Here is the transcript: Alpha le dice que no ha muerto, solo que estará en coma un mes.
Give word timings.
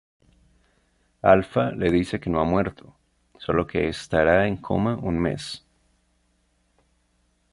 Alpha 1.21 1.69
le 1.75 1.91
dice 1.91 2.19
que 2.19 2.27
no 2.31 2.41
ha 2.41 2.43
muerto, 2.43 2.97
solo 3.37 3.67
que 3.67 3.87
estará 3.87 4.47
en 4.47 4.57
coma 4.57 4.95
un 4.95 5.19
mes. 5.19 5.63